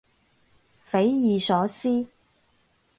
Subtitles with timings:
[0.83, 2.07] 匪夷所思